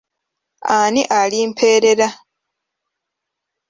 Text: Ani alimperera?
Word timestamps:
Ani 0.77 1.01
alimperera? 1.21 2.09